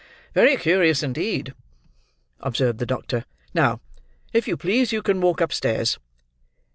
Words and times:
"Very 0.33 0.57
curious, 0.57 1.03
indeed," 1.03 1.53
observed 2.39 2.79
the 2.79 2.87
doctor. 2.87 3.23
"Now, 3.53 3.81
if 4.33 4.47
you 4.47 4.57
please, 4.57 4.91
you 4.91 5.03
can 5.03 5.21
walk 5.21 5.39
upstairs." 5.39 5.99